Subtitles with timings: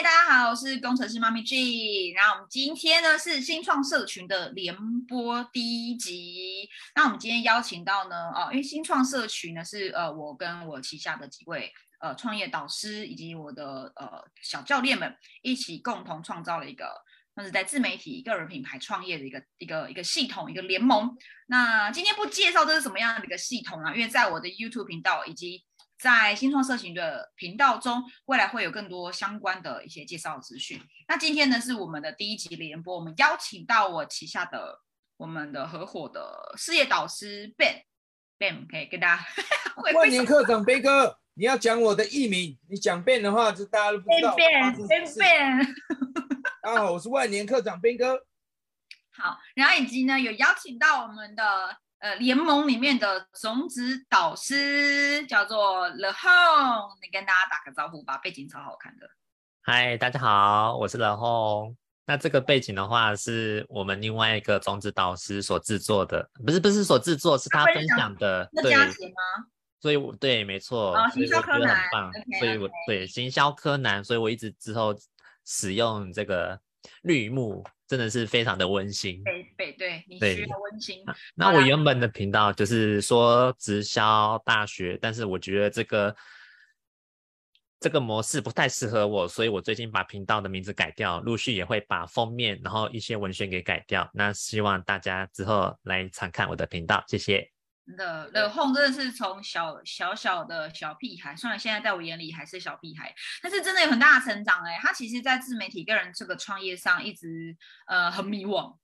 [0.00, 2.12] 大家好，我是工程师妈咪 G。
[2.12, 4.72] 然后我们今天呢是新创社群的联
[5.08, 6.68] 播第一集。
[6.94, 16.94] 那我们今天邀请到呢，哦，因为新创社群呢是呃我跟我旗下的几位呃创业导师以及我的呃小教练们一起共同创造了一个，
[17.34, 21.10] 那是在自媒体个人品牌创业的一个一个一个系统一个联盟。
[21.48, 25.64] 那今天不介绍这是什么样的一个系统啊，因为在我的 YouTube 频道以及
[25.98, 30.80] 在新创社群的频道中，未来会有更多相关的一些介绍资讯。
[31.08, 34.80] 那今天呢是我们的第一集联播，我们邀请到我旗下的
[35.16, 39.26] 我们的合伙的事业导师 Ben，Ben 可以跟大家
[39.92, 44.36] 万年课长 Ben 哥，你要讲我的艺名，你讲 Ben 的话，就大家都不知道。
[44.36, 45.74] Ben，Ben，Ben。
[46.62, 48.24] 大家好，我是万年课长 Ben 哥。
[49.10, 51.76] 好，然后以及呢有邀请到我们的。
[52.00, 59.10] 呃，联盟里面的种子导师叫做 The Home，你跟大家打个招呼吧，背景超好看的。
[59.62, 61.74] 嗨，大家好，我是 The Home。
[62.06, 68.48] 那这个背景的话，是我们另外一个种子导师所制作的，不是不是所制作，是他分享的。
[68.52, 69.14] 那佳杰吗？
[69.80, 70.94] 所以，我对，没错。
[70.94, 71.76] 哦，行销柯南。
[72.38, 74.94] 所以我对行销柯南，所以我一直之后
[75.44, 76.60] 使用这个
[77.02, 77.64] 绿幕。
[77.88, 81.02] 真的是非常的温馨，对对对，你需要温馨。
[81.34, 86.14] 那我原本的频道就是说直销大学，但是我觉得这个
[87.80, 94.06] 这个模式不太适合我，所以我最近把频道的名字改掉，陆续也会把封面，然后一些文宣给改掉。
[94.12, 97.50] 那希望大家之后来常看我的频道，谢谢。
[97.96, 104.78] 的的 home 真的是从小小小的小屁孩，虽然现在在我眼里还是小屁孩，但是真的有很大的成长哎。
[104.80, 108.76] 他其实，在自媒体个人这个创业上，一直呃很迷惘。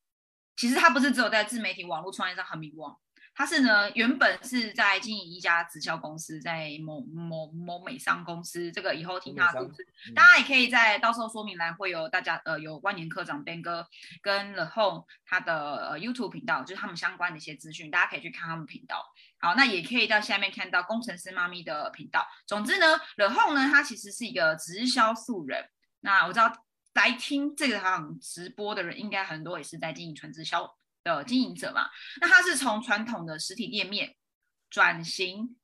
[0.57, 2.97] 其实他不是只有在自媒体网络创业上很迷惘。
[3.35, 8.71] 他是呢，原本是在经营一家直销公司，在某某某美商公司。
[8.71, 13.87] 这个以后听他的故事，大家也可以在到时候说明栏会有大家呃有万年科长 Ben 哥
[14.23, 19.05] 跟 The Home 他的呃 YouTube 频道，就是他们相关的一些资讯，大家可以去看他们频道。
[19.39, 22.27] 好，那也可以到下面看到工程师妈咪的频道。
[22.47, 25.69] 总之呢，The Home 呢，他其实是一个直销素人。
[26.01, 26.51] 那我知道
[26.95, 30.77] 来听这个场直播的人，应该很多也是在经营纯直销。
[31.05, 31.89] 的经营者嘛，
[32.21, 34.17] 那他是从传统的实体店面
[34.71, 35.55] 转型，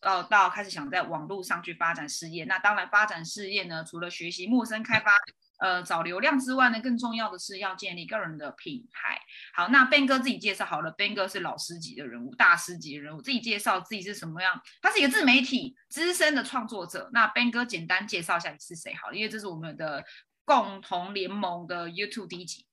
[0.00, 2.44] 到到开始想在网络上去发展事业。
[2.44, 5.16] 那当然发展事业呢，除了学习陌生开发，
[5.60, 9.20] 呃，找流量之外呢，更重要的是要建立个人的品牌。
[9.54, 14.60] 好，那 Ben 哥自己介绍好了，Ben 哥是老师级的人物，大师级的人物，自己介绍自己是什么样？
[14.82, 17.08] 他是一个自媒体资深的创作者。
[17.12, 20.04] 那 Ben 哥简单介绍一下你是谁好了，因为这是我们的
[20.44, 22.66] 共同联盟的 YouTube 第一集。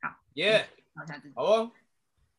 [0.00, 0.68] 好，耶。
[1.34, 1.70] 好哦，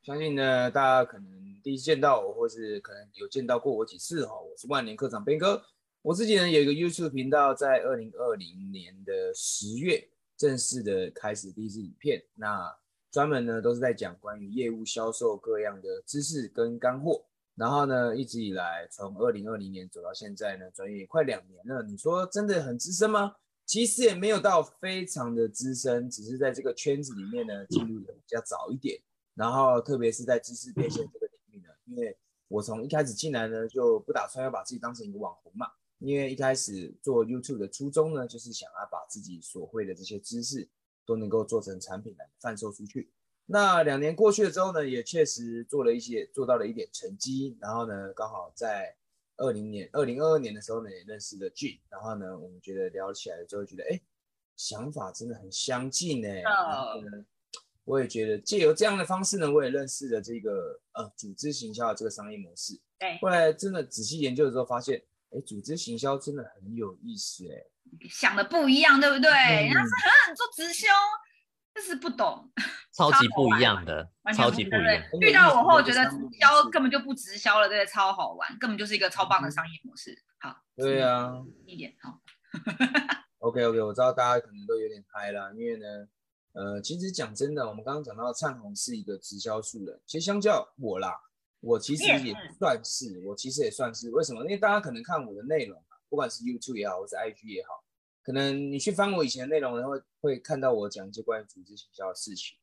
[0.04, 4.34] 相信呢，大家可能第一次见到我，或是可能有见到过我几次哈。
[4.40, 5.64] 我是万年课长边哥，
[6.02, 12.78] 我自己呢有一个 YouTube 频道，在二零二零年的十月正式的开始第一支影片，那
[13.10, 17.24] 专门呢都是在讲关于业务销售各样的知识跟干货。
[17.56, 21.84] 然后呢，一直以来从二零二零年走到现在呢，转眼快两年了。
[21.84, 23.36] 你说真的很资深吗？
[23.72, 29.02] 其实也没有到非常的资深，只是在这个圈子里面呢进入的比较早一点。
[29.34, 32.18] 然后特别是在知识变现这个领域呢，因为
[32.50, 35.68] 我从一开始进来呢就不打算要把自己当成一个网红嘛，
[36.00, 40.68] 因为一开始做 YouTube 的初衷呢就是想要把自己所会的这些知识
[41.06, 43.10] 都能够做成产品来贩售出去。
[43.46, 47.58] 那两年过去了之后呢，也确实做了一些，做到了一点成绩。
[47.62, 48.98] 然后呢，刚好在
[49.42, 54.00] 二零年、二零二二年的时候呢，也认识了 G，然后呢，我们觉得聊起来之后，觉得哎，
[54.56, 56.28] 想法真的很相近呢。
[56.30, 57.26] 然后呢，
[57.84, 62.80] 我也觉得借由这样的方式呢，我也认识了这个呃组织行销的这个商业模式。
[63.00, 63.18] 对。
[63.20, 67.66] 后来真的仔细研究的时候，发现哎，组织行销真的很有意思哎。
[68.10, 69.32] 想的不一样，对不对？
[69.32, 69.90] 人家是
[70.28, 70.88] 很做直销。
[71.82, 72.48] 就是不懂，
[72.94, 75.04] 超级不一样的，超级不一样。
[75.20, 77.92] 遇到我后，觉得直销根本就不直销了，对不对？
[77.92, 80.16] 超好玩，根本就是一个超棒的商业模式。
[80.40, 81.34] 好，对啊，
[81.66, 82.20] 一点好。
[83.40, 85.88] OK OK，我知道大家可能都有点嗨啦，因为呢，
[86.54, 91.20] 呃，其实讲真的，我们刚刚讲到灿鸿是一个直销素人，其实相较我啦，
[91.62, 94.44] 我其实也算是，我其实也算是，为什么？
[94.44, 97.84] 因为大家可能看我的内容啊，不管是 YouTube 也好，或是 IG 也好。
[98.24, 102.58] 可能你去翻我以前的内容，然后会看到我讲一些关于组织行销的事情。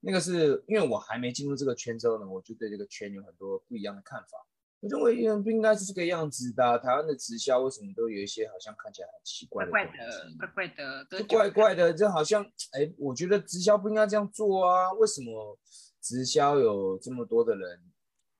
[0.00, 4.46] 那个是因为我还没进入这个圈之后呢，我就对这个圈有很多不一样的看法。
[4.80, 6.78] 我认为不应该是这个样子的。
[6.78, 9.70] 台湾的直销为什么都有一些好像看起来很奇怪的？
[9.70, 9.92] 怪的，
[10.38, 12.42] 怪怪的，怪怪的，这好像
[12.72, 14.90] 哎，我觉得直销不应该这样做啊。
[14.92, 15.58] 为什么
[16.00, 17.78] 直销有这么多的人？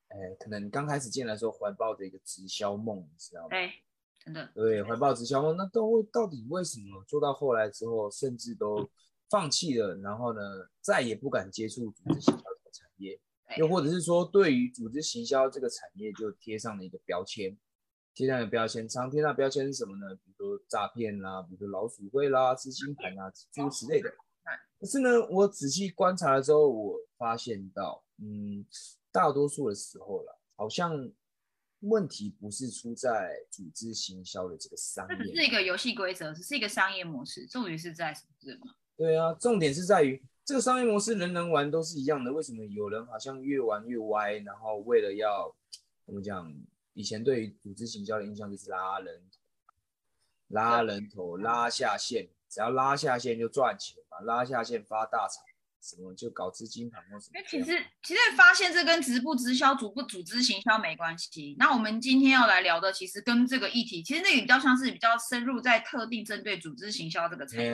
[0.08, 3.48] 哎，可能刚开始进来的时候怀抱着一个直销梦，你知道吗？
[4.24, 4.50] 真的。
[4.54, 8.88] 对，怀抱直销梦，那都到底为什么做到后来之后，甚至都
[9.28, 10.40] 放弃了，然后呢，
[10.80, 13.20] 再也不敢接触组织行销这个产业，
[13.56, 17.56] 又或者是说，对于组织行销这个产业就贴上了一个标签，
[18.14, 20.14] 贴上的标签，常贴上标签是什么呢？
[20.16, 24.10] 比如说诈骗啦，比如说老鼠会啦，资金盘啊，诸如此类的。
[24.78, 28.64] 可是呢，我仔细观察了之后，我发现到，嗯，
[29.12, 30.90] 大多数的时候了，好像
[31.80, 38.22] 问题不是出在组织行销的这个商业，这只是一个游戏规则，只是一个商业模式，重点是在什
[38.60, 38.74] 么？
[38.96, 44.34] 对啊，重点是在于这个商业模式，人人玩都是一样的，为什么有人好像越玩越歪？
[44.44, 45.54] 然后为了要
[46.04, 46.54] 我们讲，
[46.92, 49.38] 以前对于组织行销的印象就是拉人头，
[50.48, 52.28] 拉人头，拉下线。
[52.50, 55.40] 只要拉下线就赚钱嘛，拉下线发大财，
[55.82, 57.40] 什么就搞资金盘或什么。
[57.48, 61.56] 其实其实发现这跟直不直销、组不组织行销没关系。
[61.58, 67.72] 那我们今天要来聊的，其实跟这个议题，其实那个比较像是比较深入在特定针对组织行销这个产业。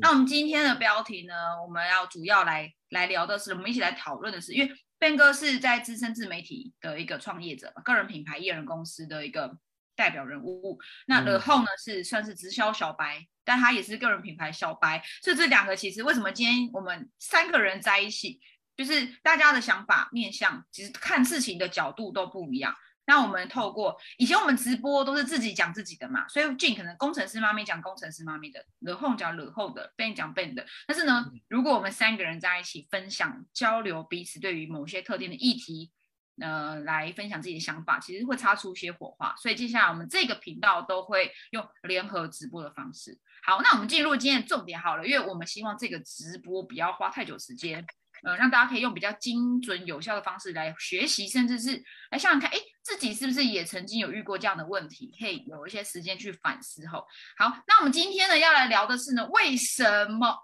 [0.00, 1.34] 那我们今天的标题呢，
[1.66, 9.58] 我们要主要来来聊的是，我们一起来讨论的是，因为 Ben 哥是在资深自媒体的一个创业者，个人品牌艺人公司的一个。
[10.00, 18.40] 代表人物，那然后呢是算是直销小白，但他也是个人品牌小白，所以这两个其实为什么今天我们三个人在一起，
[18.74, 22.74] 就是大家的想法面向，其实看事情的角度都不一样。
[23.04, 30.64] 那我们透过以前我们直播都是自己讲自己的嘛，所以尽可能工程师妈咪讲工程师妈咪的，惹后讲惹后的，Ben 讲 Ben 的。
[30.86, 35.90] 但是呢，如果我们三个人在一起分享交流彼此对于某些特定的议题。
[36.40, 39.34] 呃，来分享自己的想法，其实会擦出一些火花。
[39.36, 43.18] 所以接下来我们这个频道都会用联合直播的方式。
[43.42, 47.84] 好，那我们进入今天的重点好了，因为我们希望这个直播不要花太久时间，
[48.22, 56.86] 呃，让大家可以用比较精准有效的方式来学习，甚至是来想想看，哎，自己是不是也曾经有遇过这样的问题，可以有一些时间去反思。
[56.88, 57.06] 后，
[57.38, 60.36] 好，那我们今天呢要来聊的是呢，为什么，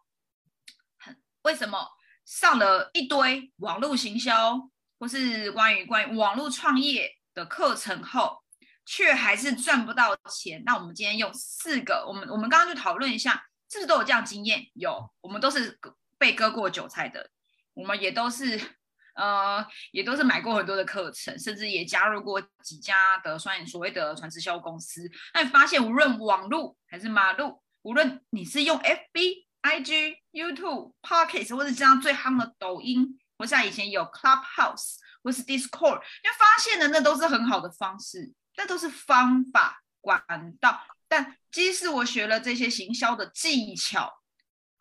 [1.43, 1.87] 为什么
[2.25, 4.71] 上了一堆网络行销？
[4.99, 8.43] 或是关于关于网络创业的课程后，
[8.85, 10.63] 却还是赚不到钱。
[10.65, 14.67] 那我们今天用四个，我们我们刚刚就讨论一下，是不是都有这样经验？
[14.75, 15.79] 有，我们都是
[16.19, 17.29] 被割过韭菜的，
[17.75, 18.59] 我们也都是
[19.15, 25.11] 呃，也都是买过很多的课程，甚至也加入过几家的算所谓的传直销公司。
[25.35, 33.19] 那你发现，无论网络还是马路，无论你是用 FB、IG、YouTube、Pocket，或者这样最夯的抖音。
[33.37, 40.23] 不像以前有 Clubhouse 或是 Discord，因为发现的那都是很好的方式，那都是方法管
[40.61, 40.81] 道。
[41.09, 44.23] 但即使我学了这些行销的技巧，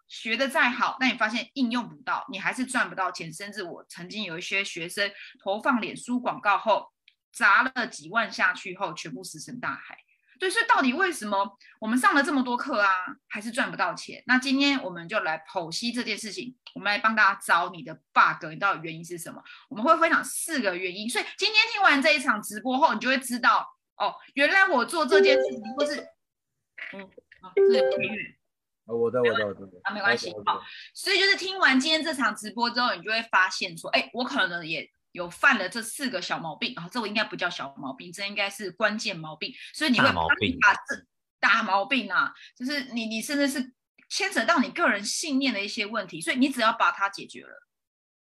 [0.07, 3.31] 学的再好，但你发现应用不到，你还是赚不到钱。
[3.34, 5.12] 甚至我曾经有一些学生
[5.44, 6.92] 投放脸书广告后，
[7.31, 9.98] 砸了几万下去后，全部石沉大海。
[10.40, 12.90] 对，所以到底为什么我们上了这么多课啊，
[13.28, 14.24] 还是赚不到钱？
[14.28, 19.42] 那今天我们就来剖析这件事情，我们来帮大家找你的 bug，你到底原因是什么？
[19.70, 21.10] 我们会分享四个原因。
[21.10, 23.68] 所以今天听完这一场直播后，你就会知道
[23.98, 25.96] 哦，原来我做这件事情，或是
[26.94, 27.02] 嗯，
[27.42, 28.36] 啊，是音乐，
[28.86, 30.62] 我的，我的，我的，啊，没关系，好。
[30.94, 34.90] 所以就是听完今天这场直播之后，你就会发现说，哎，我可能也。
[35.16, 39.54] 有犯了这四个小毛病啊，这我应该不叫小毛病，这应该是关键毛病。
[39.74, 41.08] 所以你会把这
[41.40, 43.74] 大毛病啊，就是你你甚至是
[44.10, 47.54] 牵扯到你个人信念的一些问题，所以你只要把它解决了，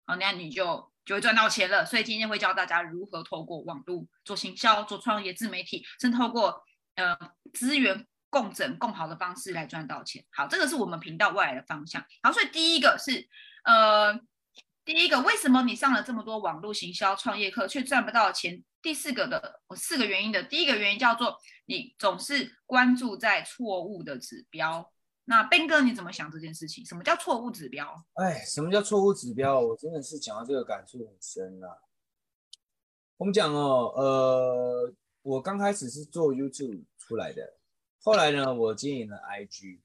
[0.06, 1.86] 好，那你就就会赚到钱了。
[1.86, 6.62] 所以今天会教大家如何透过网络做行销、做创业、自媒体，甚至透过
[6.96, 7.18] 呃
[7.54, 10.26] 资源共整、共好的方式来赚到钱。
[10.32, 12.06] 好，这个是我们频道未来的方向。
[12.22, 13.30] 好，所以第一个是
[13.64, 14.20] 呃。
[14.86, 18.62] 第一个，为什么你上了这么多网络行销创业课却赚不到钱？
[18.82, 21.38] 第四个的，我四个原因的，第一个原因叫做
[21.68, 24.92] 你总是关注在错误的指标。
[25.24, 26.86] 那斌哥你怎么想这件事情？
[26.86, 27.96] 什么叫错误指标？
[28.16, 29.58] 哎，什么叫错误指标？
[29.62, 31.78] 我真的是讲到这个感触很深啊。
[33.16, 37.54] 我们讲哦，呃，我刚开始是做 YouTube 出来的，
[38.02, 39.80] 后来呢，我经营了 IG，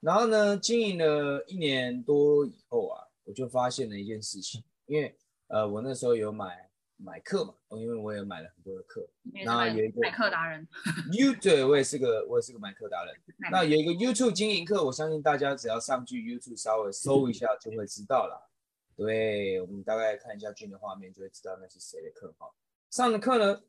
[0.00, 3.06] 然后呢，经营了一年多以后啊。
[3.32, 9.08] 我就发现了一件事情，因为呃，我那时候有买买课嘛，因为我也买了很多的课，
[9.46, 10.68] 那有一个买课达人，
[11.10, 13.14] You 对，我也是个我也是个买课达人。
[13.50, 18.50] 那有一个 YouTube 经营课，我相信大家只要上去 YouTube 稍微搜一下就会知道了。
[18.96, 22.46] 对，我们大概看一下俊的画面就会知道那是谁的课哈。
[22.90, 23.62] 上的课呢，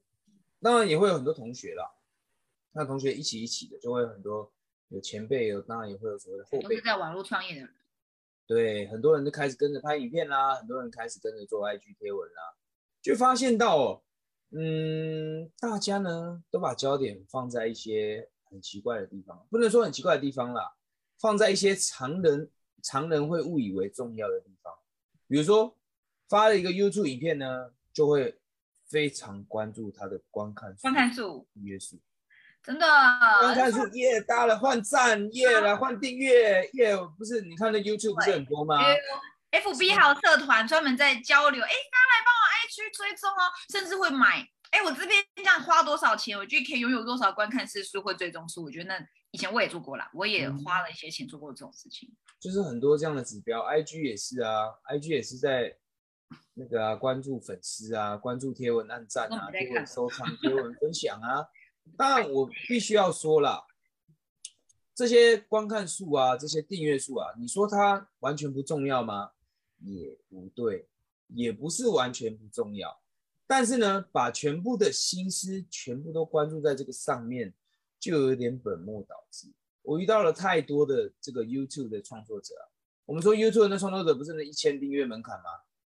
[0.59, 1.89] 当然也会有很多同学啦，
[2.73, 4.51] 那同学一起一起的，就会有很多
[4.89, 7.73] 有前辈，有当然也会有所谓的后辈，都是在网络创业的人。
[8.53, 12.53] 对，很多人都开始跟着拍影片啦，很多人开始跟着做 IG 贴文啦，
[13.01, 14.03] 就发现到哦，
[14.51, 20.75] 嗯，大家呢都把焦点放在一些很奇怪的地方，不能说很奇怪的地方啦，
[21.19, 22.47] 放在一些常人
[22.83, 24.71] 常人会误以为重要的地方，
[25.27, 25.75] 比如说
[26.29, 28.39] 发了一个 YouTube 影片呢，就会
[28.87, 31.97] 非常关注它的观看观看数、订阅数，
[32.63, 32.87] 真的
[33.41, 37.41] 观看数耶，大了换赞耶，来换订阅耶，不是？
[37.41, 38.81] 你看那 YouTube 不是很多吗
[39.51, 48.63] ？FB 还有社团专门在交流，哎，大家来帮我 IG 追踪哦，甚至会买，哎，我这边这样花多少钱，我就可以拥有多少观看次数或追踪数。
[48.63, 52.09] 我觉得那以前我也做过啦，我也花了一些钱做过这种事情。
[52.39, 55.75] 就是很多这样的指标，IG 也是啊，IG 也是在
[56.53, 61.45] 那个啊，关注粉丝啊，关注贴文按赞啊，贴文收藏，贴文分享啊。
[61.97, 63.65] 当然我必须要说了，
[64.95, 69.31] 这些观看数啊，这些订阅数啊，你说它完全不重要吗？
[69.79, 70.87] 也不对，
[71.27, 73.01] 也不是完全不重要，
[73.45, 77.53] 但是呢，把全部的心思全部都关注在这个上面，
[77.99, 79.47] 就有点本末倒置。
[79.81, 82.55] 我遇到了太多的这个 YouTube 的创作者，
[83.05, 85.43] 我们说 YouTube 的创作者不是那一千订阅门槛吗？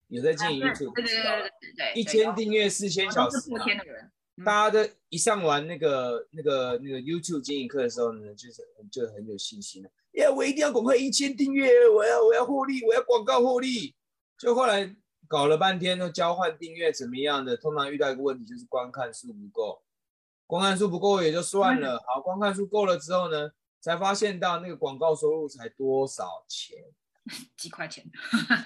[0.10, 4.12] 有在经营 YouTube，对对对对对，一千订阅四千小时，天的人，
[4.44, 8.62] 大家的一上完那个那个那个 YouTube 经营课的时候呢，就是
[8.92, 9.90] 就很有信心了。
[10.14, 10.30] 耶！
[10.30, 13.96] 我一定要赶快一千订阅，我要我要获利，我要广告获利。
[14.38, 14.96] 就后来
[15.28, 17.56] 搞了半天都交换订阅怎么样的？
[17.56, 19.82] 通常遇到一个问题就是观看数不够，
[20.46, 22.02] 观看数不够也就算了。
[22.06, 26.78] 好，观看数够了之后呢，才发现到那个广告收入才多少钱？
[27.58, 28.06] 几块钱？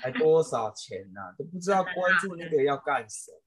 [0.02, 1.34] 才多少钱呐？
[1.38, 3.38] 都不知道关注那个要干什么。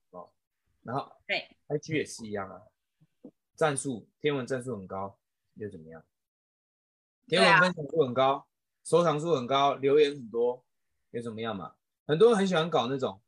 [0.83, 2.61] 然后对，IG 也是一样啊，
[3.55, 5.17] 战术天文战术很高，
[5.55, 6.03] 又怎么样？
[7.27, 8.45] 天文分享数很高，
[8.83, 10.63] 收藏数很高，留言很多，
[11.11, 11.73] 又怎么样嘛？
[12.05, 13.21] 很多人很喜欢搞那种，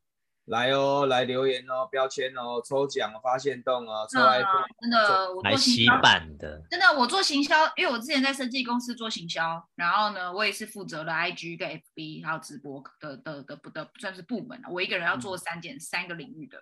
[0.45, 6.01] 来哦，来留言哦，标签哦，抽奖发现洞哦，抽 iPhone，真的，我做行销
[6.37, 16.61] 的，真的，我做行销，因为我之前在设计公司做行销，然后呢，我也是负责了 IG 跟 FB 还有直播的的的不的算是部门我一个人要做三件三个领域的，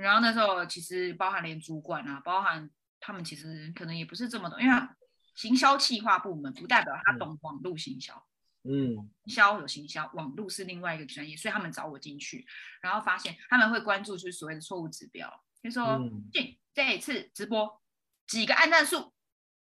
[0.00, 4.76] 然后那时候其实包含连主管啊，包含他们其实可能也不是这么懂，因为。
[5.36, 8.12] 行销企划部门不代表他懂网络行销，
[8.64, 8.92] 嗯，
[9.24, 12.44] 行销有行销，网络是另外一个专业，所以他们找我进去，
[12.82, 15.98] 然后发现他们会关注就是所谓的错误指标，就说
[16.30, 17.80] 这这一次直播
[18.26, 19.14] 几个按赞数，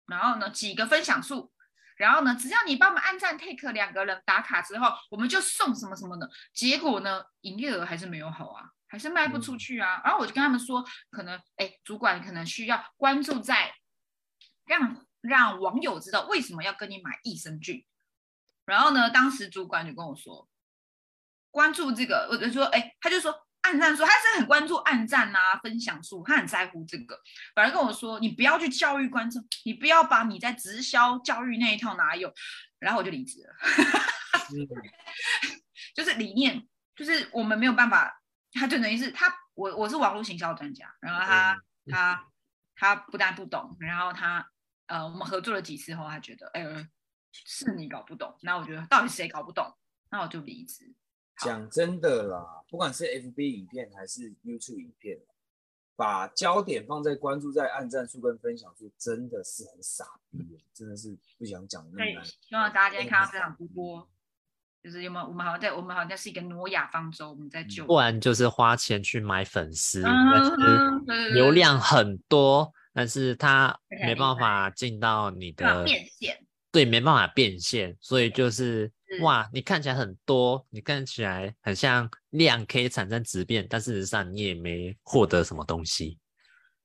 [0.07, 1.51] 然后呢几个分享数，
[1.97, 13.73] 然后呢只要你帮我们按赞 take 两个人打卡之后，我们就送什么什么的，结果呢营业额还是没有好啊，还是卖不出去啊，然后我就跟他们说，可能哎主管可能需要关注在
[14.67, 15.05] 让。
[15.23, 17.87] 让网友知道为什么要跟你买益生菌，
[18.65, 20.49] 然后呢，当时主管就跟我说，
[21.49, 27.17] 关注这个，我就说，哎，他就说暗赞说，他是很关注暗赞啊、分享数，他很在乎这个。
[27.55, 32.35] 反而跟我说，你不要去教育观众，你不要把你在直销教育那一套拿有。
[32.81, 33.55] 然后我就离职了，
[35.95, 38.22] 就是理念，就是我们没有办法，
[38.53, 42.29] 他就等于是他，我我是网络行销专家，然后他他
[42.77, 44.49] 他不但不懂，然后他。
[44.87, 46.63] 呃，我们合作了几次后，他觉得，哎，
[47.33, 48.37] 是你搞不懂。
[48.43, 49.65] 那我觉得到底谁搞不懂？
[50.11, 50.93] 那我就离职。
[51.39, 55.19] 讲真的啦，不管是 FB 影片还是 YouTube 影片，
[55.97, 62.25] 把焦点放在关注在按赞数跟分享数，真的是很傻逼，真的是不想讲那么难。
[62.25, 64.07] 希望大家今天看到这场直播，
[64.83, 65.27] 就是有没有？
[65.27, 67.87] 我们好像在，我们好像是一个挪亚方舟，我们在救。
[67.87, 70.03] 不然就是花钱去买粉丝，
[71.33, 72.73] 流量很多。
[72.95, 73.75] 但是它
[74.05, 76.39] 没办法进到你的变现，
[76.71, 86.19] 对，没办法变现，所以就是哇，你看起来很多，你看起来很像量可以产生质变，但事实上你也没获得什么东西。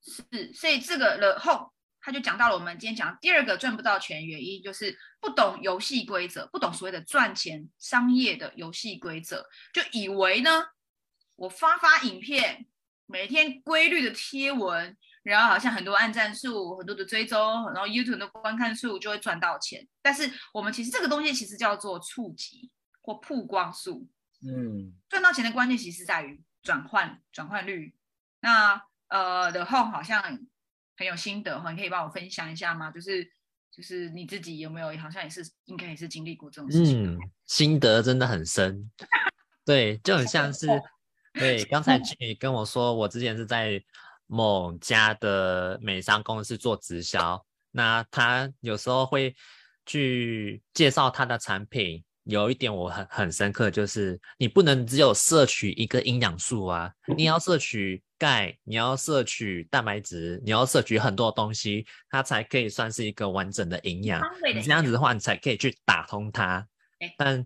[0.01, 1.69] 是，所以这个了后，
[2.07, 10.63] 他就讲到了我们今天讲第二个赚不到钱原因，就是不懂游戏规则，不懂所谓的赚钱商业的游戏规则，就以为呢，
[11.35, 12.65] 我发发影片，
[13.07, 14.95] 每天规律的贴文。
[15.23, 17.37] 然后好像很多按赞数、很多的追踪，
[17.73, 19.85] 然后 YouTube 的观看数就会赚到钱。
[20.01, 22.71] 但是我们其实这个东西其实叫做触及
[23.01, 24.07] 或曝光数。
[24.41, 27.93] 嗯，赚到钱的关键其实在于转换转换率。
[28.39, 30.39] 那呃的 Home 好像
[30.97, 32.91] 很有心得哈，你可以帮我分享一下吗？
[32.91, 33.23] 就是
[33.71, 37.13] 就是你自己有没有好像也是应该也是经历过这种事情？
[37.13, 38.91] 嗯，心得真的很深。
[39.65, 40.67] 对，就很像是
[41.33, 43.81] 对刚才 你跟我说，我之前是在。
[44.29, 49.33] 某家的美商公司做直销，那他有时候会
[49.85, 52.03] 去介绍他的产品。
[52.25, 64.21] 有一点我很很深刻，就是你不能只有摄取一个营养素啊，你要摄取钙，你要摄取蛋白质，你要摄取很多东西，它才可以算是一个完整的营养。
[64.53, 66.67] 你这样子的话，你才可以去打通它。
[67.17, 67.45] 但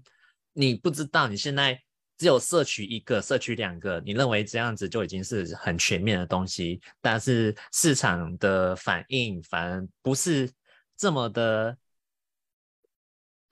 [0.54, 1.80] 你不知道，你现在
[2.18, 10.52] 只有摄取一个，摄取两个，你认为这样子就已经是很全面的东西，但是市场的反应反而不是
[10.98, 11.78] 这么的，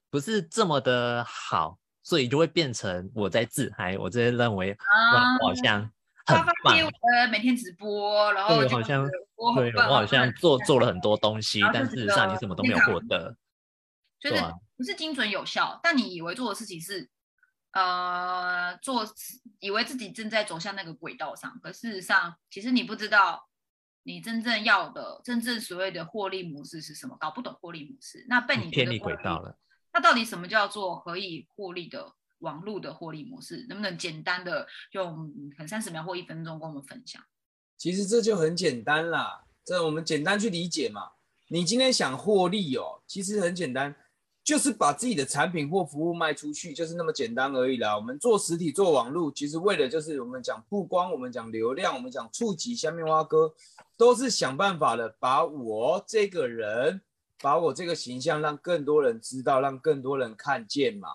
[0.09, 1.77] 不是这么的好。
[2.01, 4.75] 所以就会变成我在自嗨，我这些认为
[5.13, 5.87] 我好像
[6.35, 6.75] 很棒。
[6.75, 13.35] 呃，每天直播，然后好像对我好像做做了很多东西，但事实上你什么都没有获得。
[14.19, 14.43] 就是
[14.75, 17.09] 不是精准有效，但你以为做的事情是
[17.71, 19.05] 呃做，
[19.59, 23.47] 以为自己正在走向那个轨道上，可事实上其实你不知道
[24.03, 29.57] 你真正要的真正所谓的获利模式是什么，搞不懂获利模式，那被你偏离轨道了。
[29.93, 33.65] 那到底什么叫做可以获利的网络的获利模式？
[33.69, 37.21] 能不能简单的用可能三十秒或一分钟跟我们分享？
[37.77, 41.01] 其实这就很简单啦，这我们简单去理解嘛。
[41.47, 43.95] 你今天想获利哦，其实很简单，
[44.43, 47.95] 就是把自己的产品或服务卖出去，就是那么简单而已啦。
[47.95, 53.53] 我们做实体做网络，其实为了就是我们讲曝光，我们讲流量，我们讲触及下面挖哥，
[53.97, 57.01] 都是想办法的把我这个人。
[57.41, 61.07] 把我这个形象让更多人知道，让更多人看见嘛。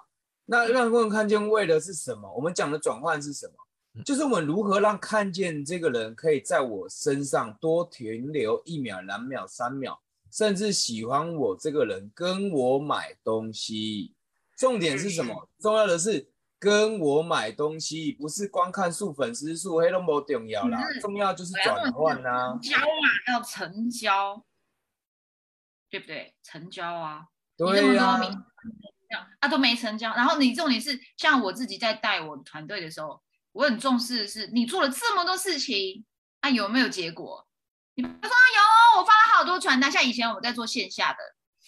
[0.47, 2.33] 那让更多人看见为的是什么？
[2.35, 4.03] 我们讲的转换是什么？
[4.05, 14.15] 就是我们如何让看见这个人可以在我身上多停留一秒、两秒、三秒，甚至喜欢我这个人跟我买东西。
[14.57, 15.49] 重点是什么？
[15.61, 20.81] 重要的是跟我买东西，不是光看数粉丝数，黑龙不重要啦。
[21.01, 24.45] 重要就是转换啊，交嘛，要成交。
[25.91, 26.35] 对不对？
[26.43, 27.29] 成交啊！
[27.57, 28.45] 你那么
[29.41, 30.15] 啊都没成交。
[30.15, 33.21] 然后你重点是，像我自己在带我团队的时候，
[33.53, 36.05] 我很重视的是，你做了这么多事情，
[36.41, 37.47] 啊有没有结果？
[37.95, 39.91] 你说有，我发了好多传单。
[39.91, 41.19] 像以前我在做线下的，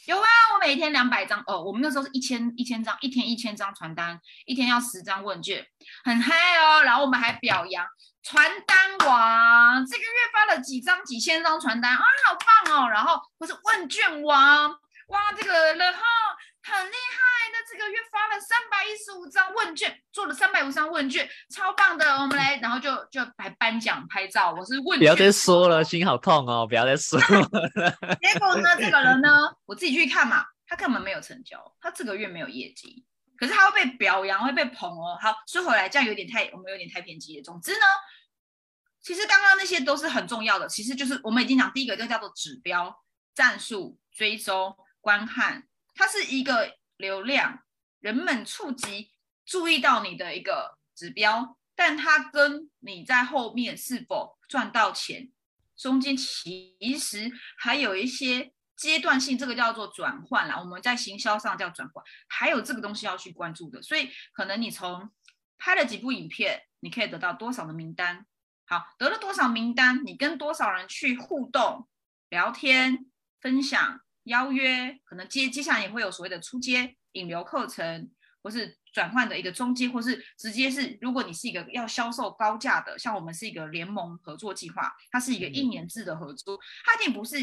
[0.07, 1.63] 有啊，我每天两百张哦。
[1.63, 5.67] 我们那时候是一千一千张，一天一千张传单，一天要十张问卷，
[6.05, 6.83] 很嗨哦。
[6.83, 7.87] 然后我们还表扬。
[8.23, 12.89] 传单王这个月发了几张几千张传单啊，好棒哦！
[12.89, 16.01] 然后不是问卷王，哇，这个然后
[16.65, 22.15] 很厉害的，这个月发了三百一十五张问卷，做了三百五十张问卷，超棒的。
[22.17, 24.53] 我们来，然后就就来颁奖拍照。
[24.53, 26.67] 我是问，不要再说了，心好痛哦！
[26.67, 27.27] 不要再说了。
[28.21, 29.31] 结果呢，这个人呢，
[29.67, 33.05] 我自己去看嘛，他根本没有成交，他这个月没有业绩，
[33.37, 35.19] 可是他会被表扬，会被捧哦。
[35.21, 37.43] 好，说回来，这样有点太，我们有点太偏激了。
[37.43, 37.87] 总之呢。
[39.03, 42.93] 其实刚刚那些都是很重要的，其实就是我们已经讲第一个，就叫做指标、
[43.37, 45.63] 战术、追踪、观看，
[45.95, 47.57] 它是一个流量，
[48.01, 49.13] 人们触及、
[49.45, 55.31] 注意到你的一个指标，但它跟你在后面是否赚到钱，
[55.77, 60.59] 中间其实还有一些阶段性，这个叫做转换啦。
[60.59, 63.83] 我们在行销上叫转换，还有这个东西要去关注的。
[63.83, 65.11] 所以可能你从
[65.59, 68.27] 拍了几部影片，你可以得到多少的名单？
[68.67, 70.03] 好，得了多少名单？
[70.05, 71.89] 你跟多少人去互动、
[72.29, 73.07] 聊天、
[73.41, 74.99] 分享、邀约？
[75.05, 78.11] 可能接接下来也会有所谓的出街引流课程，
[78.43, 87.37] 或是转换的一个中介，或是直接是，如果你是一个要销售高价的，像我们是一个联盟合作计划，它是一个一年制的合作，它一定不是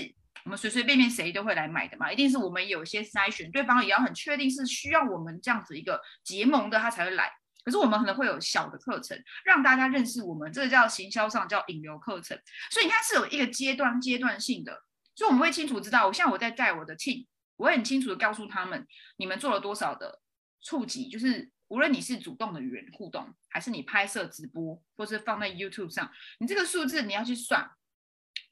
[0.45, 7.31] 我们随随便便谁都会来买的嘛，一定是我们有一些筛选，对方也要很确定是需要我们这样子一个结盟的，他才会来。
[7.65, 12.37] 可是我们可能会有小的课程，让大家认识我们，这个叫行销上叫引流课程。
[12.69, 14.83] 所以你看是有一个阶段阶段性的，
[15.15, 18.87] 所以我们会清楚知道，我像我在带我的 team，我会很清楚的告诉他们，
[19.17, 20.21] 你们做了多少的
[20.61, 27.71] 触及，就是无论你是主动的与人互动，还是你拍摄直播，或是放在 YouTube 上，你这个数字你要去算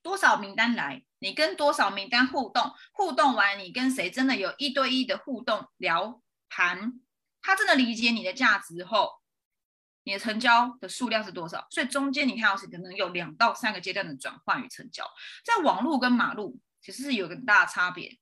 [0.01, 7.01] 多少名单来，你跟多少名单互动，互动完你跟谁真的有一对一的互动聊谈。
[7.43, 9.09] 他真的理解你的价值后，
[10.03, 11.67] 你的成交的数量是多少？
[11.71, 15.03] 所以中间你看到是可能有两到三个阶段的转换与成交。
[15.43, 18.19] 在网络跟马路其实是有个很大的差别。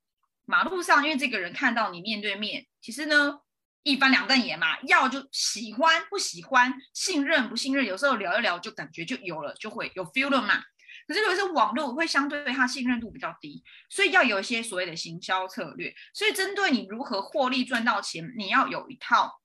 [0.50, 3.40] 马路上因为这个人看到你面对面，其实呢
[3.84, 10.60] 一翻两瞪眼嘛，要就喜欢不喜欢，信任不信任，有时候聊一聊就感觉就有了，就会有 feel 了嘛。
[11.08, 15.94] 可是如果是网络，会相对它信任度比较低，所以要有一些所谓的行销策略。
[16.16, 19.40] 所以针对你如何获利赚到钱，你要有一套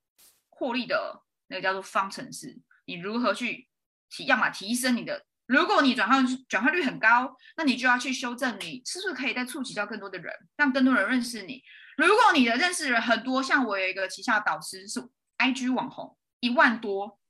[0.48, 2.58] 获利的那个叫做方程式。
[2.86, 3.68] 你如何去
[4.08, 11.62] 提，要么提升你的，如果你转换转换率很高，那你就要去修正你是不是可以再触及到更多的人，让更多人认识你。
[11.96, 15.00] 如果你的认识人很多，像我有一个旗下导师是
[15.38, 17.20] IG 网红，一万多。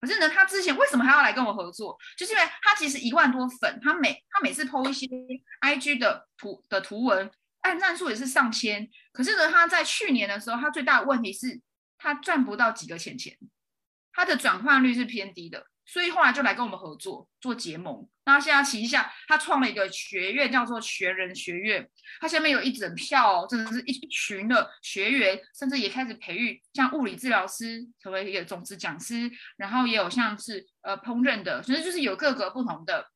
[0.00, 1.96] 可是呢，他之前为什么还要来跟我合作？
[2.18, 5.06] 就是因为他其实一万多粉，他每他每次 PO 一些
[5.60, 7.30] IG 的图的图文，
[7.60, 8.88] 按赞数也是上千。
[9.12, 11.60] 可是呢，他在去年的时候，他最大的问题是，
[11.98, 13.38] 他赚不到几个钱钱，
[14.12, 15.66] 他的转换率是偏低的。
[15.92, 18.08] 所以后来就来跟我们合作做结盟。
[18.24, 21.86] 那现在旗下他创了一个学院，叫做学人学院。
[22.18, 33.06] 他下面有一整票，真的是一群的学员，甚至也开始培育像物理治疗师成为一个种子讲师，然后也有像是呃烹饪的，其实就是有各个不同的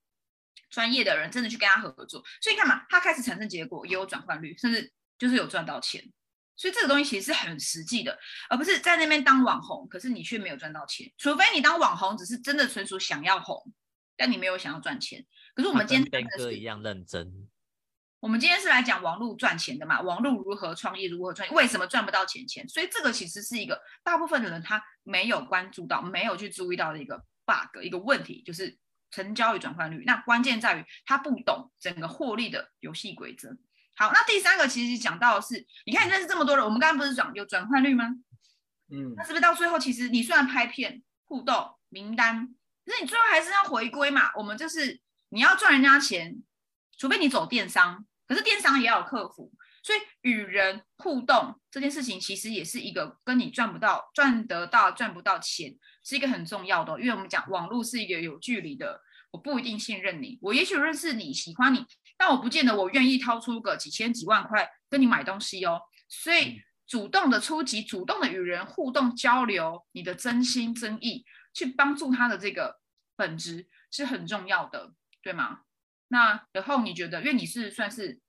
[0.69, 2.23] 专业的人真的去跟他合作。
[2.43, 6.05] 所以你看嘛，他开始产生结果，也有转换率，甚至就是有赚到钱。
[6.57, 11.13] 所以这个东西其实是很实际的，而不是在那边当网红，可是你却没有赚到钱。
[11.19, 13.73] 除非你当网红，只是真的纯属想要红，
[14.17, 15.25] 但你没有想要赚钱。
[15.55, 17.49] 可是我们今天跟哥一样认真。
[18.19, 20.01] 我们今天是来讲网络赚钱的嘛？
[20.01, 22.67] 网络如何创业，如何创业，为什么赚不到钱钱？
[22.69, 28.77] 所以这个其实是一个大部分的人他没有关注到、没有去注意到的一个 bug，一个问题，就是
[29.11, 30.03] 成交与转换率。
[30.07, 33.57] 那关键在于他不懂整个获利的游戏规则。
[33.97, 38.05] 好，那第三个其实讲到的是，你看你认识这么多人，我们刚刚不是讲有转换率吗？
[38.91, 42.47] 嗯，那是不是到最后，其实你虽然拍片互动名单，
[42.85, 44.31] 可是你最后还是要回归嘛？
[44.37, 46.37] 我们就是你要赚人家钱，
[46.99, 49.51] 除非你走电商，可是电商也要有客服，
[49.83, 57.01] 所以与人互动这件事情，其实也是一个跟你赚不到、赚得到、赚不到钱，是一个很重要的。
[57.01, 61.85] 因为我们讲网络是一个有距离的，我不一定信任你，我也许认识你喜欢你。
[62.17, 72.81] 但我不见得我愿意掏出个几千几万块跟你买东西哦，所以主动的出击，主动的与人互动交流，你的真心真意去帮助他的这个
[73.17, 75.61] 本质是很重要的，对吗？
[76.09, 78.21] 那然后你觉得，因为你是算是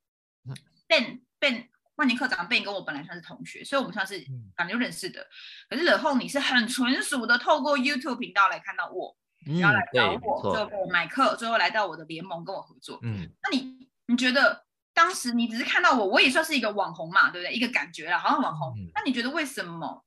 [0.87, 5.27] Ben Ben 万年课长 Ben 跟我本来算是同学，所以我们算是感觉认识的。
[5.69, 9.15] 可是然后你是很纯熟的，透过 YouTube 频道来看到我。
[9.45, 12.99] 然后来找我，最后买课，最后来到我的联盟跟我合作。
[13.01, 17.53] 嗯，那你你觉得当时你只是看到我，我也算是一个网红嘛，对不对？
[17.53, 18.75] 一个感觉了，好像网红。
[18.93, 20.03] 那你觉得为什么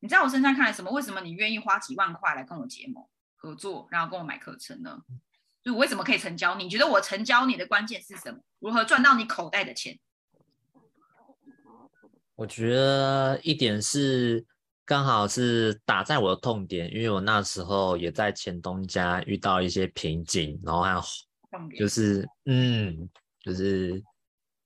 [0.00, 0.90] 你在我身上看来什么？
[0.92, 5.02] 为什么你愿意花几万块来跟我结盟合作，然后跟我买课程呢？
[5.62, 6.54] 就我为什么可以成交？
[6.54, 8.40] 你觉得我成交你的关键是什么？
[8.60, 9.98] 如何赚到你口袋的钱？
[12.36, 14.46] 我觉得一点是。
[14.86, 21.00] 刚好是打在我的痛点，因为我那时候也在前东家遇到一些瓶颈，然后还有
[21.78, 23.08] 就是嗯，
[23.40, 24.02] 就是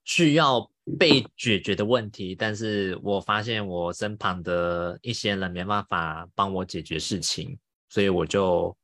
[0.05, 7.57] 需要被解决的问题，但是我发现我身旁的一些人没办法帮我解决事情，
[7.89, 8.77] 所以我就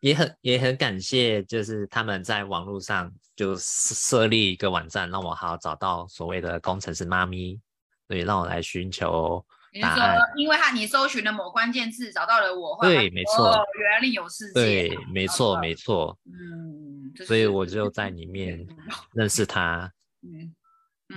[0.00, 7.58] 也很也很感谢，就是他们在网络上就设立一个网站，让我好找到所谓的工程师妈咪，
[8.06, 9.44] 所以让我来寻求。
[9.76, 10.02] 你是说，
[10.36, 18.66] 因为他你搜寻了某关键字，找到了我，对，没错，原来另有世界，对，没错，没错，嗯，所以我就在里面
[19.12, 20.54] 认识他，嗯，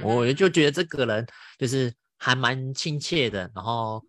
[0.03, 0.49] 我就。
[0.49, 1.25] 觉得这个人
[1.57, 4.03] 就是还蛮亲切的，然后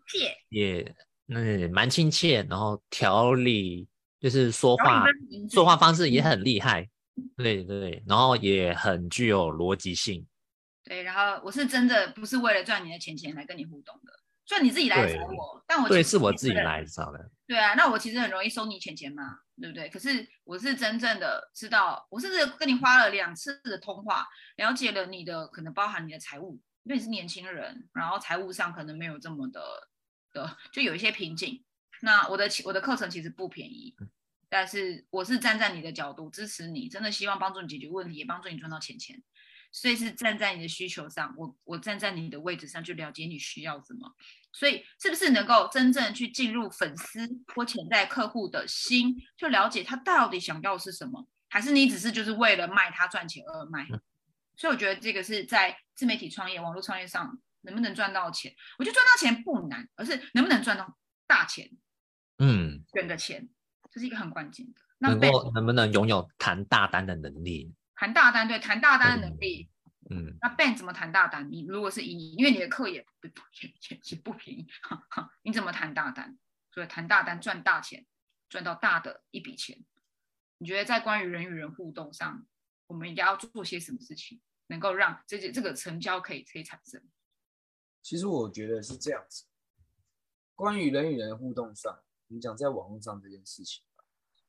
[0.49, 0.95] 也
[1.29, 3.87] 嗯蛮亲切，然后条理
[4.19, 5.05] 就是说话
[5.51, 6.89] 说话方式也很厉害，
[7.37, 10.27] 对对，然后也很具有逻辑性，
[10.83, 14.20] 对，然后我是真的不是为了赚你的钱钱来跟你互动的。
[14.51, 17.31] 就你自己来找我，但我对是我自己来找的。
[17.47, 19.89] 对啊，那我其实很容易收你钱钱嘛，对不对？
[19.89, 29.63] 可是我是真正的知道，我甚至跟你花了两次的通话，了解了你的可能包含你的财务，因为你是年轻人，然后财务上可能没有这么的
[30.33, 31.65] 的，就有一些瓶颈。
[32.03, 33.95] 那我的我的课程其实不便宜，
[34.49, 39.23] 但是我是站在你的角度支持你，真的希望帮助你解决问题，也帮助你赚到钱钱。
[39.73, 44.15] 所以是站在你的需求上，我我站在你的位置上去了解你需要什么。
[44.53, 51.25] 所以是不是能够真正去进入粉丝或潜在客户的心，就了解他到底想要是什么？
[51.49, 53.87] 还是你只是就是为了卖他赚钱而卖？
[54.57, 58.53] 所以我觉得这个是在自媒体创业、网络创业上能不能赚到钱？
[58.79, 61.71] 我觉得赚到钱不难，而是能不能赚到大钱，
[62.39, 63.49] 嗯，赚的钱，
[63.91, 64.81] 这是一个很关键的。
[64.99, 67.73] 能够能不能拥有谈大单的能力？
[68.01, 69.69] 谈大单，对谈大单的能力。
[70.09, 71.53] 嗯，那 Ben 怎么谈大单？
[71.53, 74.67] 你如果是以你，因为你的课也不也也也不便宜，
[75.43, 76.39] 你怎么谈大单？
[76.73, 78.07] 所以谈大单赚大钱，
[78.49, 79.85] 赚到大的一笔钱。
[80.57, 82.47] 你觉得在关于人与人互动上，
[82.87, 87.07] 我们应该要做些什么事情，能够让这些这个成交可以可以产生？
[88.01, 89.45] 其实我觉得是这样子，
[90.55, 93.85] 关于人与人互动上，我们讲在网络上这件事情，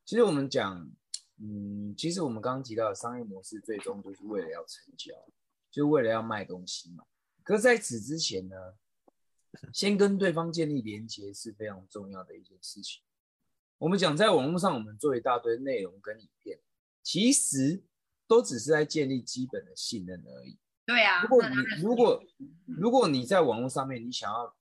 [0.06, 0.90] 其实我们讲，
[1.42, 5.14] 嗯，其实我们刚刚提到的商业模式，最终就是为了要成交。
[5.72, 7.06] 就为了要卖东西嘛，
[7.44, 8.58] 可是在此之前呢，
[9.74, 13.02] 先跟对方建立连接是非常重要的一件事情。
[13.78, 16.60] 我们讲在网络上，我们做一大堆内容跟影片，
[17.02, 17.82] 其实
[18.28, 20.60] 都只是在建立基本的信任而已。
[20.86, 22.24] 对啊，如果你如果
[22.66, 24.54] 如果你在网络上面，你想要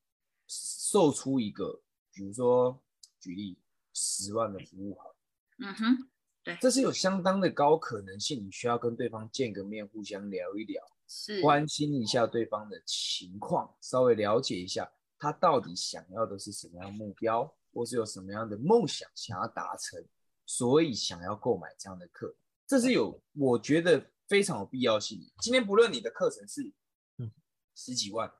[0.47, 2.81] 售出一个，比如说
[3.19, 3.59] 举例
[3.93, 5.17] 十万的服务好，
[5.59, 6.11] 嗯哼，
[6.43, 20.03] 对，这是有相当的高可能性，你需要跟对方见个面，互相聊一聊，是关心一下对方的情况，稍微了解一下他到底想要的是什么样目标，或是有什么样的梦想想要达成，
[20.47, 22.35] 所以想要购买这样的课，
[22.67, 25.21] 这是有我觉得非常有必要性。
[25.41, 26.73] 今天不论你的课程是
[27.19, 27.31] 嗯
[27.75, 28.33] 十几万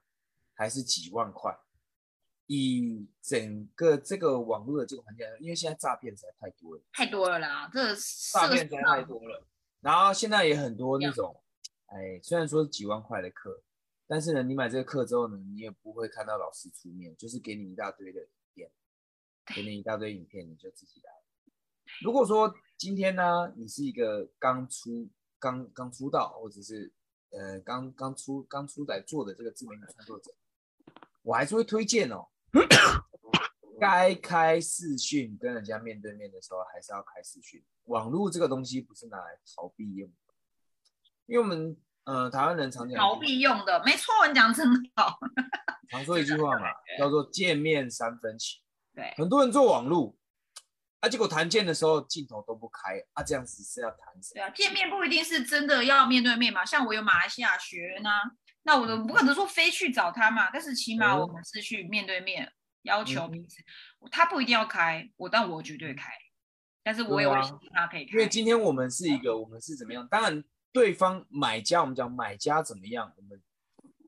[0.55, 1.55] 还是几万块。
[2.53, 9.47] 以整个这个网络的这个环境，因为现在诈骗实在太多了，太多了啦，这诈骗实在太多了。
[9.81, 11.41] 然后现在也很多那种，
[11.87, 13.63] 哎，虽然说是几万块的课，
[14.09, 18.71] 但是呢，你买这个课之后呢，你也不会看到老师出面，就是给你一大堆的影片，
[19.55, 21.11] 给你一大堆影片，你就自己来。
[22.03, 25.09] 如果说今天呢，你是一个刚出、
[25.39, 26.93] 刚刚出道，或者是
[27.31, 30.33] 呃刚刚出、刚出来做的这个自媒体创作者，
[31.23, 32.27] 我还是会推荐哦。
[33.81, 37.65] 该开视讯跟人家面对面的时候，还是要开视讯。
[37.85, 40.35] 网络这个东西不是拿来逃避用的，
[41.27, 45.19] 因为我们呃台湾人常讲逃避用的，没错，你讲真好。
[45.91, 46.67] 常说一句话嘛，
[46.99, 48.61] 叫做见面三分情。
[48.95, 50.15] 对，很多人做网络，
[51.01, 54.35] 啊，结果谈见的时候镜头都不开，啊，这样子是要谈什么？
[54.35, 58.31] 对啊，见面不一定是真的要面对面嘛，像我有马来西亚学员啊，
[58.63, 62.53] 那我都不可能说非去找他嘛，但是起码我们是去面对面。
[62.85, 63.63] 要求彼此，
[64.11, 66.11] 他不一定要开我，但我绝对开。
[66.83, 68.13] 但是我也会希望他可以开。
[68.13, 70.09] 因为今天我们是一个，我们是怎么样？
[70.09, 70.43] 当然，
[70.73, 73.39] 对方买家，我们讲买家怎么样，我们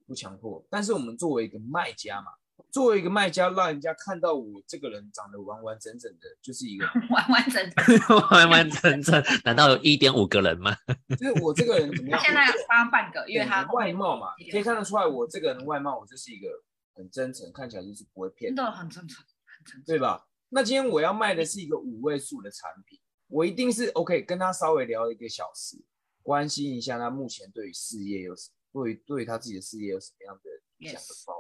[0.06, 0.66] 不强迫。
[0.70, 2.32] 但是我们作为一个卖家嘛，
[2.70, 9.22] 作为一个卖家，让人家看到我这个人长得完完整整的，就是一个 完完整整，完完整整。
[9.44, 10.76] 难道有一点五个人吗？
[11.18, 12.20] 就是我这个人怎么样？
[12.24, 16.48] 现在发半个，因为他外貌嘛，可以看得出来，我这个人外貌，我就是一个。
[16.94, 20.26] 很真诚，看起来就是不会骗，真的很真诚，很真诚，对吧？
[20.50, 25.82] 那今天我要卖的是一个五位数的产品，我一定是 OK，跟他稍微聊一个小时，
[26.22, 31.32] 关心一下他目前对于事业有什，对于对于他自己的事业有什么样的想法，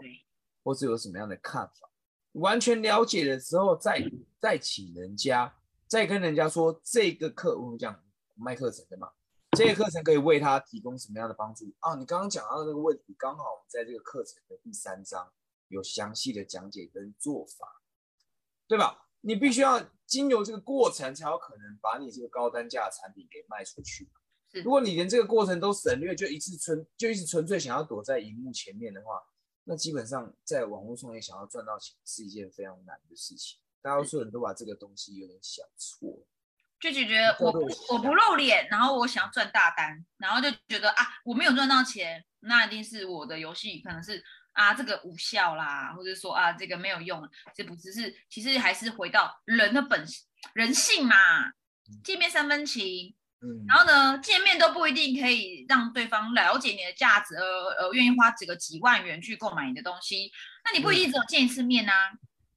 [0.62, 1.90] 或是有什么样的看法，
[2.32, 4.02] 完全了解的时候，再
[4.40, 5.54] 再请人家，
[5.86, 8.02] 再跟人家说这个课，我们讲
[8.34, 9.10] 卖课程的嘛，
[9.56, 11.94] 这个课程可以为他提供什么样的帮助啊？
[11.94, 15.30] 你刚刚讲到的那个问题，刚好我们在这个课程的第三章。
[15.68, 17.66] 有详细的讲解跟做法，
[18.68, 19.08] 对吧？
[19.22, 24.06] 你必须要经由这个过程，才有可能把你这个高单价的产品给卖出去。
[24.62, 29.18] 如果你连这个过程都省略，就一次纯就一直纯粹想要躲在荧幕前面的话，
[29.64, 33.60] 那基本上在网络创业想要赚到钱是一件非常难的事情。
[33.80, 36.24] 大多数人都把这个东西有点想错，
[36.80, 44.22] 就觉得我不我不露脸，然后我想要赚大单，然后就觉得啊我没有赚到钱，那一定是我的游戏可能是。
[44.52, 50.06] 啊，这个无效啦，或者说啊，这个没有用，这不只是，其实还是回到人的本
[50.52, 51.14] 人性嘛。
[52.04, 57.42] 见面三分情，嗯，然后呢，见面都不一定可以让对方了解你的价值，而
[57.86, 60.30] 而愿意花几个几万元去购买你的东西。
[60.64, 61.92] 那你不一定只有见一次面呐，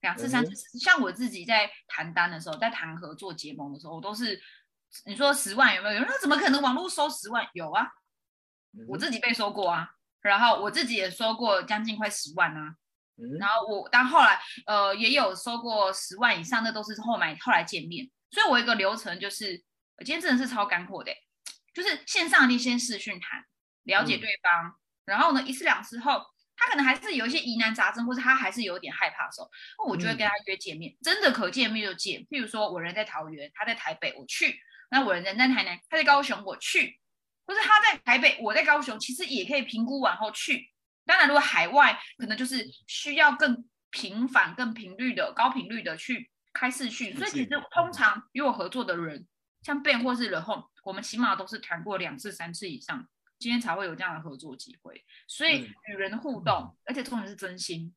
[0.01, 0.79] 两次、三次。
[0.79, 4.39] 像我自己在谈单的时候，在谈合作结盟的时候，我都是
[5.05, 5.95] 你说十万有没有？
[5.95, 7.47] 有那怎么可能网络收十万？
[7.53, 7.87] 有啊，
[8.87, 9.89] 我自己被收过啊。
[10.21, 12.75] 然后我自己也收过将近快十万啊，
[13.39, 18.09] 然后我但后来呃也有收过十万以上，那都是后买后来见面。
[18.31, 19.63] 所以我一个流程就是，
[19.99, 21.11] 今天真的是超干货的，
[21.73, 23.43] 就是线上你先试训谈，
[23.83, 24.73] 了解对方，
[25.05, 26.21] 然后呢一次两次后，
[26.55, 32.21] 他可能还是有一些疑难杂症，或者他还是有点害怕的时候，那我就会跟他约见面，真的可见面就见。
[32.23, 34.53] 譬如说我人在桃园，他在台北，我去；
[34.89, 36.99] 那我人在台南，他在高雄，我去。
[37.47, 40.71] 或者他在台北，我在高雄，其实也可以评估完后去。
[41.05, 47.15] 当然，如果海外可能就是需要更频繁、更频率的高频率的去开视讯。
[47.15, 49.27] 所以其实通常与我合作的人，
[49.65, 55.03] 像 Ben 或是 h o 我们起码都是谈过两次、三次以上，今天才会有这样的合作机会。
[55.27, 57.91] 所以与人互动，而且重点是真心。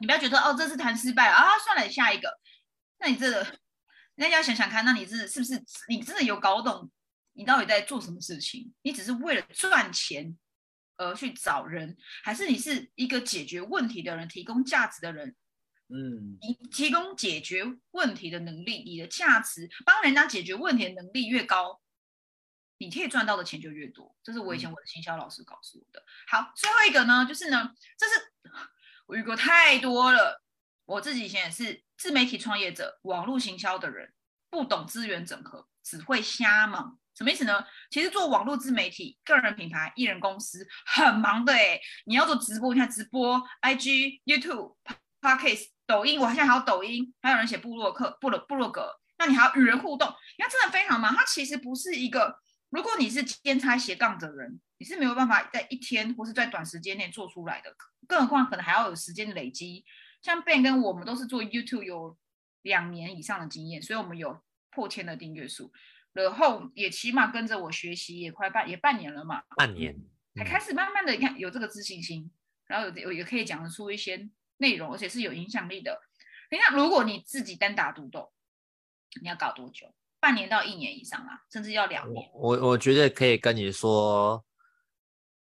[0.00, 2.28] 你不要觉得哦，这次谈失败啊，算了，下一个。
[2.98, 3.46] 那你这个，
[4.16, 6.90] 那要想想看，那你是是不是你真的有搞懂？
[7.34, 8.74] 你到底在做什么事情？
[8.82, 10.36] 你只是为了赚钱
[10.96, 15.36] 而去找人，还是你是一个解决问题的人，提供价值的人？
[15.88, 21.80] 嗯，你提供解决问题的能力，你的价值帮人家解决问题的能力越高，
[22.78, 24.16] 你可以赚到的钱就越多。
[24.22, 26.02] 这是我以前我的行销老师告诉我的。
[26.28, 28.12] 好，最后一个呢，就是呢，这是
[29.06, 30.42] 我遇过太多了，
[30.84, 34.12] 我自己以前也是自媒体创业者，网络行销的人，
[34.50, 36.98] 不懂资源整合，只会瞎忙。
[37.14, 37.64] 什么意思呢？
[37.90, 41.80] 其实做网络自媒体、个人品牌、艺人公司很忙的哎。
[42.04, 44.76] 你要做直播，你看直播、IG、YouTube、
[45.22, 51.14] Podcast、抖音，我现在还有抖音，还有人写部落客、部落部落格，那你还要与人互动，你看真的非常忙。
[51.14, 52.38] 它其实不是一个，
[52.70, 57.74] 如果你是兼差斜杠的人，你是没有办法在一天或是在短时间内做出来的，
[58.06, 59.84] 更何况可能还要有时间累积。
[60.22, 62.18] 像 Ben 跟我们都是做 YouTube 有
[62.62, 65.72] 两年以上的经验，所以我们有破千的订阅数。
[66.12, 69.94] 然后也起码跟着我学习也快半也半年了嘛，半年
[70.34, 72.32] 才开始慢慢的你看有这个自信心，
[72.66, 76.00] 然后有有也可以讲得出一些内容，而且是有影响力的。
[76.50, 78.32] 你看，如果你自己单打独斗，
[79.20, 79.94] 你要搞多久？
[80.18, 82.30] 半年到一年以上啊，甚至要两年。
[82.32, 84.44] 我我觉得可以跟你说，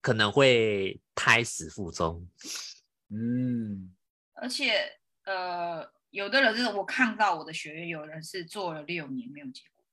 [0.00, 2.29] 可能会胎死腹中。
[3.09, 3.94] 嗯，
[4.35, 9.85] 而且呃，有的人就是我看到我的学员，有人是做了六年没有结果。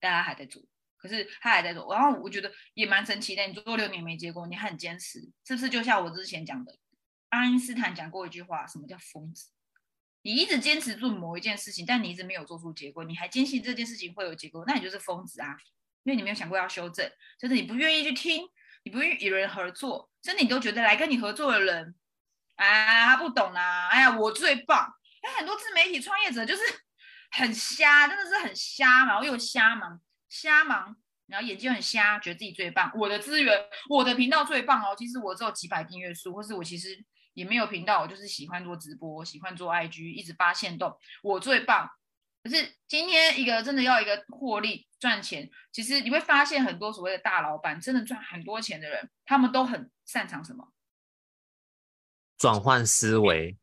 [0.00, 0.62] 大家还在做，
[0.96, 3.42] 可是他还在做，然后我觉得也蛮神奇的。
[3.46, 5.68] 你做六年没结果，你很坚持，是不是？
[5.68, 6.72] 就像我之前讲的，
[7.28, 9.50] 爱因斯坦讲过一句话：什么叫疯子？
[10.22, 15.56] 你一直坚持做某一件事情，但你一直没有做出结果，你还坚信这件事情会有结果，那你就是疯子啊！
[16.04, 18.46] 因为你没有想过要修正，就是你不愿意去听，
[18.84, 21.94] 你不愿意与人合作，甚至你都觉得来跟你合作的人，
[22.56, 23.88] 啊，他不懂啊！
[23.88, 24.94] 哎呀，我最棒！
[25.22, 26.62] 哎，很多自媒体创业者就是。
[27.30, 33.54] 很瞎，真的是很瞎嘛，然后又瞎忙，瞎忙，然后眼睛很瞎，觉得自己最棒，我的资源，
[33.90, 34.96] 我的频道最棒哦。
[34.96, 37.04] 其实我只有几百订阅数，或是我其实
[37.38, 41.88] 也没有频道，我就是喜欢做直播，喜欢做 IG，一直发现动，我最棒。
[42.42, 50.72] 可是今天一个真的要一个获利赚钱，其实你会发现很多所谓的大老板，真的赚很多钱的人，他们都很擅长什么？
[52.36, 53.56] 转换思维，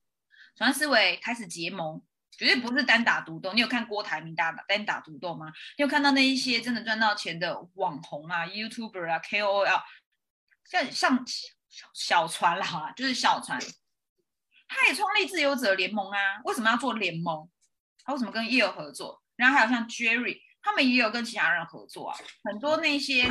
[0.56, 2.02] 转换思维，开始结盟。
[2.38, 3.54] 绝对不是单打独斗。
[3.54, 5.48] 你有看郭台铭打单打独斗吗？
[5.78, 9.82] 你有看到那一些真的赚到钱的网红啊、YouTuber 啊、KOL，
[10.66, 11.26] 像像
[11.76, 13.60] 小小船啦，就是小船，
[14.66, 16.20] 他也创立自由者联盟啊。
[16.46, 17.50] 为什么要做联盟？
[18.06, 19.22] 他为什么跟叶友合作？
[19.36, 22.18] 然后还有像 Jerry，他们也有跟其他人合作啊。
[22.46, 23.26] 很多那些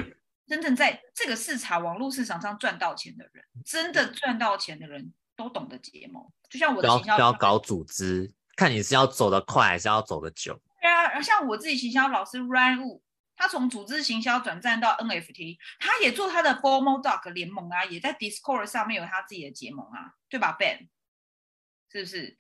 [0.46, 6.22] 真正在这个市场、网络市场上赚到钱的人，真的赚到钱的人都懂得结盟。
[6.50, 8.30] 就像我的要要搞组织。
[8.57, 10.57] 看你是要走得快还是要走得久？
[10.80, 13.00] 对啊，像我自己行销老师 Ryan Wu，
[13.37, 20.88] 他从组织行销转战到 NFT，他也做他的 Formal Dog 联盟啊，也在 Discord 上面有他自己的结盟啊，对吧？Ben，
[21.90, 22.38] 是不是？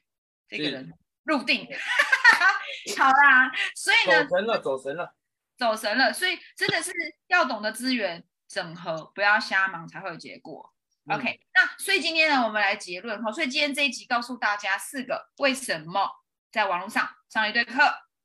[0.48, 0.92] 这个人
[1.24, 1.66] 入定，
[2.98, 5.14] 好啦，所以呢，走神了，走神了，
[5.56, 6.92] 走神了，所以真的是
[7.28, 10.72] 要懂得资源整合，不要瞎忙才会有结果。
[11.08, 13.30] OK，那所以今天呢，我们来结论哈。
[13.30, 16.10] 所以今天这一集告诉大家四个为什么
[16.50, 17.82] 在网络上上一堆课，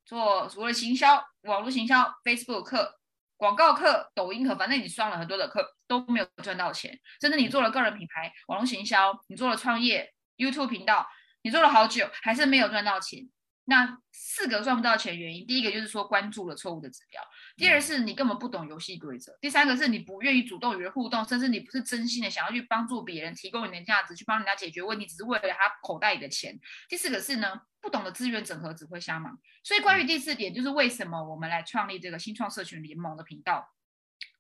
[0.09, 2.99] 做除了行销、网络行销、Facebook 课、
[3.37, 6.99] 广告课、抖音课，反正你上了很多的课都没有赚到钱。
[7.21, 11.07] 甚至你做了个人品牌、网络行销，你做了创业 YouTube 频道，
[11.43, 13.29] 你做了好久还是没有赚到钱。
[13.65, 17.21] 那四个赚不到钱原因，第一个就是说关注了错误的指标，
[17.59, 26.57] 第二是你根本不懂游戏规则，第三个是你不愿意主动与人互动，甚至你不是真心的想要去帮助别人，提供你的价值，去帮人家解决问题，只是为了他口袋里的钱。
[26.87, 29.37] 第四个是呢，不懂得资源整合，只会瞎忙。
[29.61, 33.67] 所以关于第四点，就是为什么我们来创立这个新创社群联盟的频道，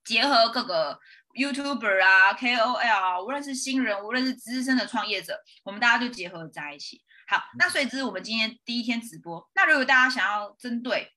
[0.05, 0.97] 结合各个
[1.35, 7.01] YouTuber 啊、KOL 啊，无论是新人，无论是资深的创业者，我们大家就结合在一起。
[7.27, 9.45] 好，那所以这是我们今天第一天直播。
[9.53, 11.11] 那如果大家想要针对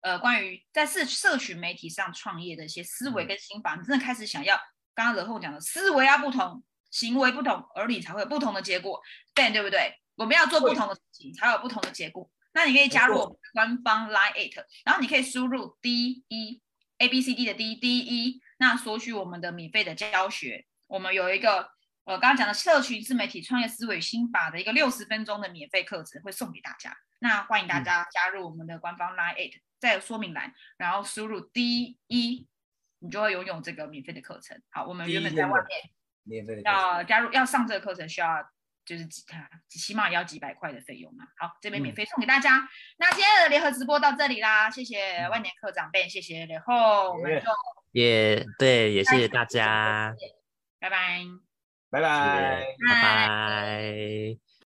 [0.00, 4.56] 呃关于在社社群媒体上创业的一些思维跟心法，你真的开始想要
[4.94, 9.00] 刚刚惹后讲的思维要不同，行为不同，而你才会有不同的结果，
[9.34, 9.94] 对对不对？
[10.16, 12.30] 我们要做不同的事情，才有不同的结果。
[12.52, 16.60] 那你可以加入我们官方 Line Eight，然后你可以输入 D E
[16.98, 20.66] A B C D 的 D D E，那索取我们的免费的教学。
[20.86, 21.70] 我们有一个。
[22.08, 32.46] 呃刚刚讲的社群自媒体创业思维心法的一个六十分钟的免费课程会送给大家，那欢迎大家加入我们的官方 Line Eight，在说明栏，然后输入 D 一，
[32.98, 34.60] 你就会拥有这个免费的课程。
[34.70, 35.90] 好，我们原本在外面
[36.24, 38.46] 免费要加入要上这个课程需要
[38.84, 41.24] 就是几他起码也要几百块的费用嘛。
[41.36, 42.68] 好，这边免费送给大家。
[42.98, 47.46] 那今天的联合直播到这里啦，谢谢万年课长辈，谢谢然后我们就
[47.92, 50.14] 也对，也谢谢大家，
[50.78, 51.20] 拜拜。
[51.90, 54.47] 拜拜，拜拜。